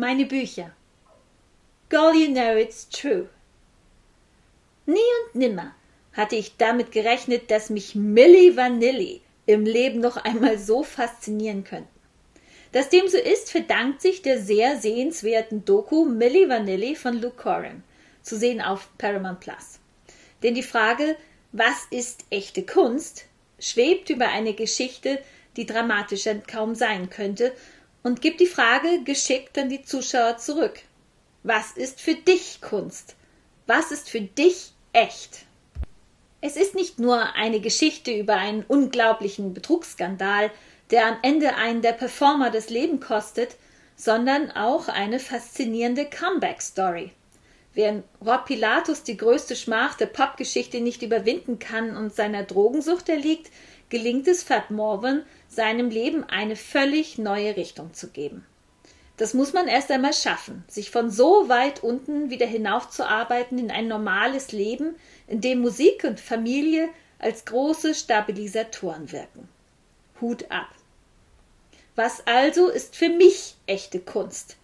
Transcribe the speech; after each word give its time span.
Meine 0.00 0.26
Bücher. 0.26 0.70
Girl, 1.88 2.14
you 2.14 2.28
know 2.28 2.56
it's 2.56 2.88
true. 2.88 3.28
Nie 4.86 4.94
und 4.94 5.34
nimmer 5.34 5.74
hatte 6.12 6.36
ich 6.36 6.56
damit 6.56 6.92
gerechnet, 6.92 7.50
dass 7.50 7.68
mich 7.68 7.96
Milli 7.96 8.56
Vanilli 8.56 9.22
im 9.46 9.64
Leben 9.64 9.98
noch 9.98 10.16
einmal 10.16 10.56
so 10.56 10.84
faszinieren 10.84 11.64
könnten. 11.64 11.88
Dass 12.70 12.90
dem 12.90 13.08
so 13.08 13.18
ist, 13.18 13.50
verdankt 13.50 14.00
sich 14.00 14.22
der 14.22 14.38
sehr 14.38 14.76
sehenswerten 14.76 15.64
Doku 15.64 16.04
Milli 16.04 16.48
Vanilli 16.48 16.94
von 16.94 17.20
Luke 17.20 17.42
Coram, 17.42 17.82
zu 18.22 18.36
sehen 18.36 18.60
auf 18.60 18.88
Paramount 18.98 19.40
Plus. 19.40 19.80
Denn 20.44 20.54
die 20.54 20.62
Frage, 20.62 21.16
was 21.50 21.88
ist 21.90 22.24
echte 22.30 22.64
Kunst, 22.64 23.24
schwebt 23.58 24.10
über 24.10 24.28
eine 24.28 24.54
Geschichte, 24.54 25.18
die 25.56 25.66
dramatischer 25.66 26.36
kaum 26.36 26.76
sein 26.76 27.10
könnte, 27.10 27.52
und 28.02 28.20
gibt 28.20 28.40
die 28.40 28.46
Frage 28.46 29.02
geschickt 29.04 29.58
an 29.58 29.68
die 29.68 29.82
Zuschauer 29.82 30.38
zurück. 30.38 30.80
Was 31.42 31.72
ist 31.72 32.00
für 32.00 32.14
dich 32.14 32.60
Kunst? 32.60 33.16
Was 33.66 33.90
ist 33.90 34.08
für 34.08 34.20
dich 34.20 34.72
echt? 34.92 35.46
Es 36.40 36.56
ist 36.56 36.74
nicht 36.74 36.98
nur 36.98 37.34
eine 37.34 37.60
Geschichte 37.60 38.12
über 38.12 38.36
einen 38.36 38.64
unglaublichen 38.66 39.54
Betrugsskandal, 39.54 40.50
der 40.90 41.06
am 41.06 41.16
Ende 41.22 41.56
einen 41.56 41.82
der 41.82 41.92
Performer 41.92 42.50
das 42.50 42.70
Leben 42.70 43.00
kostet, 43.00 43.56
sondern 43.96 44.52
auch 44.52 44.88
eine 44.88 45.18
faszinierende 45.18 46.06
Comeback-Story. 46.06 47.10
Während 47.74 48.04
Rob 48.24 48.46
Pilatus 48.46 49.02
die 49.02 49.16
größte 49.16 49.54
Schmach 49.54 49.94
der 49.94 50.06
Popgeschichte 50.06 50.80
nicht 50.80 51.02
überwinden 51.02 51.58
kann 51.58 51.96
und 51.96 52.14
seiner 52.14 52.44
Drogensucht 52.44 53.08
erliegt, 53.08 53.50
gelingt 53.88 54.28
es 54.28 54.42
Fat 54.42 54.70
Morvan, 54.70 55.22
seinem 55.48 55.90
Leben 55.90 56.24
eine 56.24 56.56
völlig 56.56 57.18
neue 57.18 57.56
Richtung 57.56 57.94
zu 57.94 58.08
geben. 58.08 58.44
Das 59.16 59.34
muss 59.34 59.52
man 59.52 59.66
erst 59.66 59.90
einmal 59.90 60.12
schaffen, 60.12 60.64
sich 60.68 60.90
von 60.90 61.10
so 61.10 61.48
weit 61.48 61.82
unten 61.82 62.30
wieder 62.30 62.46
hinaufzuarbeiten 62.46 63.58
in 63.58 63.70
ein 63.70 63.88
normales 63.88 64.52
Leben, 64.52 64.94
in 65.26 65.40
dem 65.40 65.60
Musik 65.60 66.04
und 66.04 66.20
Familie 66.20 66.88
als 67.18 67.44
große 67.44 67.94
Stabilisatoren 67.94 69.10
wirken. 69.10 69.48
Hut 70.20 70.50
ab. 70.50 70.68
Was 71.96 72.24
also 72.28 72.68
ist 72.68 72.94
für 72.94 73.08
mich 73.08 73.56
echte 73.66 73.98
Kunst? 73.98 74.56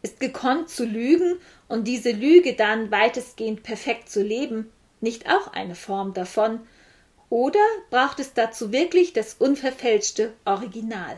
Ist 0.00 0.20
gekonnt 0.20 0.70
zu 0.70 0.86
lügen 0.86 1.36
und 1.68 1.86
diese 1.86 2.12
Lüge 2.12 2.54
dann 2.54 2.90
weitestgehend 2.90 3.62
perfekt 3.62 4.08
zu 4.08 4.22
leben, 4.22 4.72
nicht 5.02 5.28
auch 5.28 5.52
eine 5.52 5.74
Form 5.74 6.14
davon? 6.14 6.60
Oder 7.30 7.64
braucht 7.90 8.20
es 8.20 8.32
dazu 8.32 8.72
wirklich 8.72 9.12
das 9.12 9.34
unverfälschte 9.34 10.32
Original? 10.46 11.16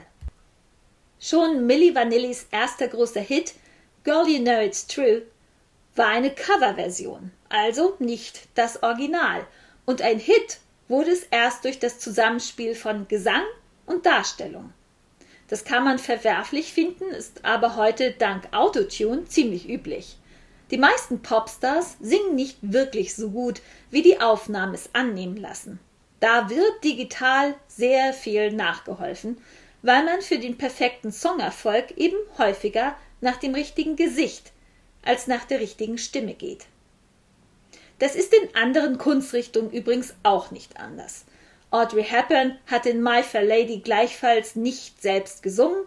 Schon 1.20 1.66
Milli 1.66 1.94
Vanillis 1.94 2.46
erster 2.50 2.88
großer 2.88 3.20
Hit, 3.20 3.54
Girl 4.02 4.26
You 4.26 4.42
Know 4.42 4.60
It's 4.60 4.88
True, 4.88 5.22
war 5.94 6.08
eine 6.08 6.34
Coverversion, 6.34 7.30
also 7.48 7.94
nicht 8.00 8.48
das 8.56 8.82
Original. 8.82 9.46
Und 9.86 10.02
ein 10.02 10.18
Hit 10.18 10.58
wurde 10.88 11.12
es 11.12 11.24
erst 11.24 11.64
durch 11.64 11.78
das 11.78 12.00
Zusammenspiel 12.00 12.74
von 12.74 13.06
Gesang 13.06 13.44
und 13.86 14.04
Darstellung. 14.04 14.72
Das 15.46 15.64
kann 15.64 15.84
man 15.84 15.98
verwerflich 15.98 16.72
finden, 16.72 17.04
ist 17.10 17.44
aber 17.44 17.76
heute 17.76 18.12
dank 18.12 18.48
Autotune 18.52 19.26
ziemlich 19.26 19.68
üblich. 19.68 20.16
Die 20.70 20.78
meisten 20.78 21.22
Popstars 21.22 21.96
singen 22.00 22.34
nicht 22.34 22.58
wirklich 22.62 23.14
so 23.14 23.30
gut, 23.30 23.60
wie 23.90 24.02
die 24.02 24.20
Aufnahmen 24.20 24.74
es 24.74 24.90
annehmen 24.92 25.36
lassen. 25.36 25.78
Da 26.20 26.50
wird 26.50 26.84
digital 26.84 27.54
sehr 27.66 28.12
viel 28.12 28.52
nachgeholfen, 28.52 29.38
weil 29.82 30.04
man 30.04 30.20
für 30.20 30.38
den 30.38 30.58
perfekten 30.58 31.10
Songerfolg 31.10 31.96
eben 31.96 32.16
häufiger 32.38 32.94
nach 33.20 33.38
dem 33.38 33.54
richtigen 33.54 33.96
Gesicht 33.96 34.52
als 35.02 35.26
nach 35.26 35.44
der 35.44 35.60
richtigen 35.60 35.96
Stimme 35.96 36.34
geht. 36.34 36.66
Das 37.98 38.14
ist 38.14 38.34
in 38.34 38.54
anderen 38.54 38.98
Kunstrichtungen 38.98 39.70
übrigens 39.70 40.14
auch 40.22 40.50
nicht 40.50 40.78
anders. 40.78 41.24
Audrey 41.70 42.04
Hepburn 42.04 42.58
hat 42.66 42.86
in 42.86 43.02
My 43.02 43.22
Fair 43.22 43.44
Lady 43.44 43.78
gleichfalls 43.78 44.56
nicht 44.56 45.00
selbst 45.00 45.42
gesungen. 45.42 45.84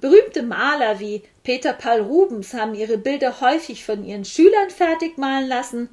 Berühmte 0.00 0.42
Maler 0.42 1.00
wie 1.00 1.22
Peter 1.42 1.72
Paul 1.72 2.00
Rubens 2.00 2.52
haben 2.52 2.74
ihre 2.74 2.98
Bilder 2.98 3.40
häufig 3.40 3.84
von 3.84 4.04
ihren 4.04 4.24
Schülern 4.24 4.70
fertig 4.70 5.16
malen 5.18 5.48
lassen. 5.48 5.88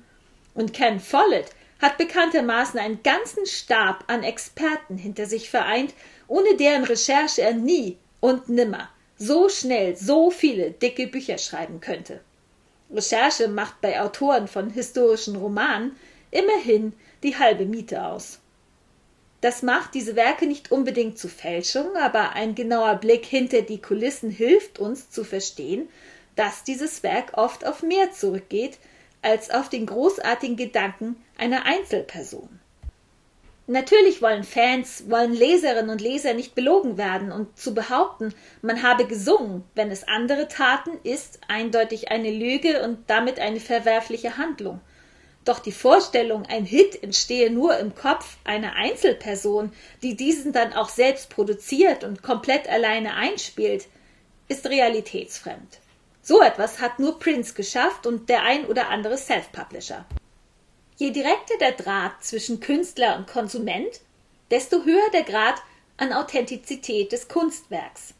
Und 0.55 0.73
Ken 0.73 0.99
Follett 0.99 1.51
hat 1.79 1.97
bekanntermaßen 1.97 2.79
einen 2.79 3.01
ganzen 3.03 3.45
Stab 3.45 4.03
an 4.07 4.23
Experten 4.23 4.97
hinter 4.97 5.25
sich 5.25 5.49
vereint, 5.49 5.93
ohne 6.27 6.55
deren 6.57 6.83
Recherche 6.83 7.41
er 7.41 7.53
nie 7.53 7.97
und 8.19 8.49
nimmer 8.49 8.89
so 9.17 9.49
schnell 9.49 9.95
so 9.97 10.31
viele 10.31 10.71
dicke 10.71 11.07
Bücher 11.07 11.37
schreiben 11.37 11.81
könnte. 11.81 12.21
Recherche 12.91 13.49
macht 13.49 13.81
bei 13.81 14.01
Autoren 14.01 14.47
von 14.47 14.69
historischen 14.69 15.35
Romanen 15.35 15.95
immerhin 16.31 16.93
die 17.21 17.37
halbe 17.37 17.65
Miete 17.65 18.05
aus. 18.05 18.39
Das 19.41 19.61
macht 19.61 19.93
diese 19.93 20.15
Werke 20.15 20.47
nicht 20.47 20.71
unbedingt 20.71 21.17
zu 21.17 21.27
Fälschung, 21.27 21.95
aber 21.97 22.31
ein 22.33 22.55
genauer 22.55 22.95
Blick 22.95 23.25
hinter 23.25 23.61
die 23.61 23.81
Kulissen 23.81 24.31
hilft 24.31 24.79
uns 24.79 25.09
zu 25.09 25.23
verstehen, 25.23 25.87
dass 26.35 26.63
dieses 26.63 27.03
Werk 27.03 27.37
oft 27.37 27.65
auf 27.65 27.83
mehr 27.83 28.11
zurückgeht 28.11 28.79
als 29.21 29.49
auf 29.49 29.69
den 29.69 29.85
großartigen 29.85 30.55
Gedanken 30.55 31.17
einer 31.37 31.65
Einzelperson. 31.65 32.59
Natürlich 33.67 34.21
wollen 34.23 34.43
Fans, 34.43 35.11
wollen 35.11 35.33
Leserinnen 35.33 35.91
und 35.91 36.01
Leser 36.01 36.33
nicht 36.33 36.55
belogen 36.55 36.97
werden 36.97 37.31
und 37.31 37.55
zu 37.55 37.75
behaupten, 37.75 38.33
man 38.63 38.81
habe 38.81 39.05
gesungen, 39.05 39.63
wenn 39.75 39.91
es 39.91 40.07
andere 40.07 40.47
taten, 40.47 40.97
ist 41.03 41.39
eindeutig 41.47 42.09
eine 42.09 42.31
Lüge 42.31 42.81
und 42.81 43.07
damit 43.07 43.39
eine 43.39 43.59
verwerfliche 43.59 44.37
Handlung. 44.37 44.81
Doch 45.45 45.59
die 45.59 45.71
Vorstellung, 45.71 46.47
ein 46.47 46.65
Hit 46.65 47.03
entstehe 47.03 47.51
nur 47.51 47.77
im 47.77 47.93
Kopf 47.93 48.37
einer 48.43 48.73
Einzelperson, 48.73 49.71
die 50.01 50.15
diesen 50.15 50.51
dann 50.51 50.73
auch 50.73 50.89
selbst 50.89 51.29
produziert 51.29 52.03
und 52.03 52.23
komplett 52.23 52.67
alleine 52.67 53.13
einspielt, 53.13 53.85
ist 54.47 54.65
realitätsfremd. 54.67 55.77
So 56.29 56.43
etwas 56.43 56.79
hat 56.79 56.99
nur 56.99 57.17
Prince 57.17 57.55
geschafft 57.55 58.05
und 58.05 58.29
der 58.29 58.43
ein 58.43 58.67
oder 58.67 58.89
andere 58.89 59.17
Self-Publisher. 59.17 60.05
Je 60.95 61.09
direkter 61.09 61.57
der 61.59 61.71
Draht 61.71 62.23
zwischen 62.23 62.59
Künstler 62.59 63.17
und 63.17 63.25
Konsument, 63.25 63.99
desto 64.51 64.85
höher 64.85 65.09
der 65.11 65.23
Grad 65.23 65.55
an 65.97 66.13
Authentizität 66.13 67.11
des 67.13 67.29
Kunstwerks. 67.29 68.13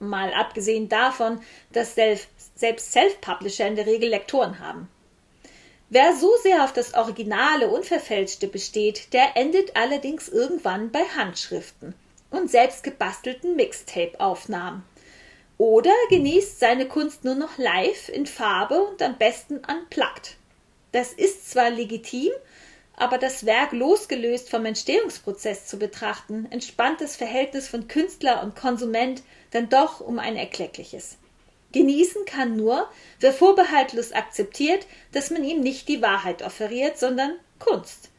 Mal 0.00 0.34
abgesehen 0.34 0.88
davon, 0.88 1.40
dass 1.72 1.94
selbst 1.94 2.92
Self-Publisher 2.92 3.68
in 3.68 3.76
der 3.76 3.86
Regel 3.86 4.08
Lektoren 4.08 4.58
haben. 4.58 4.88
Wer 5.88 6.16
so 6.16 6.32
sehr 6.42 6.64
auf 6.64 6.72
das 6.72 6.94
Originale 6.94 7.68
Unverfälschte 7.68 8.48
besteht, 8.48 9.12
der 9.12 9.36
endet 9.36 9.76
allerdings 9.76 10.28
irgendwann 10.28 10.90
bei 10.90 11.04
Handschriften 11.16 11.94
und 12.30 12.50
selbst 12.50 12.82
gebastelten 12.82 13.54
Mixtape-Aufnahmen. 13.54 14.82
Oder 15.58 15.94
genießt 16.10 16.60
seine 16.60 16.86
Kunst 16.86 17.24
nur 17.24 17.34
noch 17.34 17.56
live 17.56 18.10
in 18.10 18.26
Farbe 18.26 18.82
und 18.82 19.00
am 19.00 19.16
besten 19.16 19.56
unplugged. 19.56 20.36
Das 20.92 21.12
ist 21.12 21.50
zwar 21.50 21.70
legitim, 21.70 22.30
aber 22.94 23.18
das 23.18 23.46
Werk 23.46 23.72
losgelöst 23.72 24.50
vom 24.50 24.64
Entstehungsprozess 24.64 25.66
zu 25.66 25.78
betrachten, 25.78 26.46
entspannt 26.50 27.00
das 27.00 27.16
Verhältnis 27.16 27.68
von 27.68 27.88
Künstler 27.88 28.42
und 28.42 28.56
Konsument 28.56 29.22
dann 29.50 29.68
doch 29.68 30.00
um 30.00 30.18
ein 30.18 30.36
erkleckliches. 30.36 31.18
Genießen 31.72 32.24
kann 32.24 32.56
nur, 32.56 32.88
wer 33.20 33.32
vorbehaltlos 33.32 34.12
akzeptiert, 34.12 34.86
dass 35.12 35.30
man 35.30 35.44
ihm 35.44 35.60
nicht 35.60 35.88
die 35.88 36.00
Wahrheit 36.00 36.42
offeriert, 36.42 36.98
sondern 36.98 37.32
Kunst. 37.58 38.10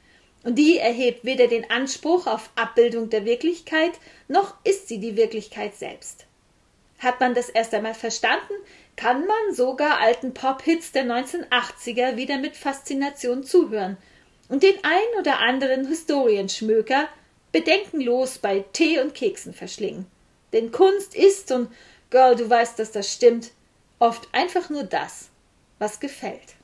Und 0.43 0.55
die 0.55 0.77
erhebt 0.77 1.25
weder 1.25 1.47
den 1.47 1.69
Anspruch 1.69 2.27
auf 2.27 2.51
Abbildung 2.55 3.09
der 3.09 3.25
Wirklichkeit, 3.25 3.93
noch 4.27 4.53
ist 4.63 4.87
sie 4.87 4.99
die 4.99 5.15
Wirklichkeit 5.15 5.75
selbst. 5.75 6.26
Hat 6.99 7.19
man 7.19 7.35
das 7.35 7.49
erst 7.49 7.73
einmal 7.73 7.93
verstanden, 7.93 8.53
kann 8.95 9.25
man 9.27 9.53
sogar 9.53 9.99
alten 9.99 10.33
Pop-Hits 10.33 10.91
der 10.91 11.05
1980er 11.05 12.15
wieder 12.15 12.37
mit 12.39 12.55
Faszination 12.55 13.43
zuhören 13.43 13.97
und 14.49 14.63
den 14.63 14.75
ein 14.83 15.19
oder 15.19 15.39
anderen 15.39 15.87
Historienschmöker 15.87 17.07
bedenkenlos 17.51 18.39
bei 18.39 18.65
Tee 18.73 18.99
und 18.99 19.13
Keksen 19.13 19.53
verschlingen. 19.53 20.07
Denn 20.53 20.71
Kunst 20.71 21.15
ist, 21.15 21.51
und 21.51 21.69
Girl, 22.09 22.35
du 22.35 22.49
weißt, 22.49 22.79
dass 22.79 22.91
das 22.91 23.11
stimmt, 23.11 23.51
oft 23.99 24.27
einfach 24.31 24.69
nur 24.69 24.83
das, 24.83 25.29
was 25.79 25.99
gefällt. 25.99 26.56